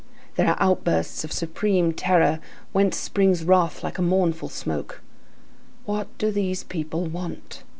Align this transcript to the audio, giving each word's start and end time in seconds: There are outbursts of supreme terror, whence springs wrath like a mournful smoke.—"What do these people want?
There 0.33 0.47
are 0.49 0.57
outbursts 0.59 1.23
of 1.23 1.31
supreme 1.31 1.93
terror, 1.93 2.39
whence 2.71 2.97
springs 2.97 3.43
wrath 3.43 3.83
like 3.83 3.99
a 3.99 4.01
mournful 4.01 4.49
smoke.—"What 4.49 6.07
do 6.17 6.31
these 6.31 6.63
people 6.63 7.05
want? 7.05 7.61